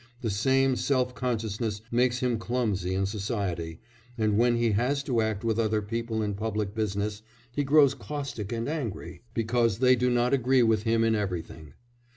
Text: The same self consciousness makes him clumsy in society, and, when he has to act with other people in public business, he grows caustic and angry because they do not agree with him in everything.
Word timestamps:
The 0.21 0.31
same 0.31 0.75
self 0.75 1.13
consciousness 1.13 1.83
makes 1.91 2.21
him 2.21 2.39
clumsy 2.39 2.95
in 2.95 3.05
society, 3.05 3.79
and, 4.17 4.35
when 4.35 4.55
he 4.57 4.71
has 4.71 5.03
to 5.03 5.21
act 5.21 5.43
with 5.43 5.59
other 5.59 5.83
people 5.83 6.23
in 6.23 6.33
public 6.33 6.73
business, 6.73 7.21
he 7.51 7.63
grows 7.63 7.93
caustic 7.93 8.51
and 8.51 8.67
angry 8.67 9.21
because 9.35 9.77
they 9.77 9.95
do 9.95 10.09
not 10.09 10.33
agree 10.33 10.63
with 10.63 10.81
him 10.89 11.03
in 11.03 11.13
everything. 11.13 11.75